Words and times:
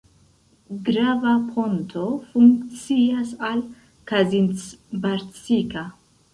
Grava 0.87 1.33
ponto 1.49 2.07
funkcias 2.31 3.35
al 3.53 3.63
Kazincbarcika. 4.15 5.89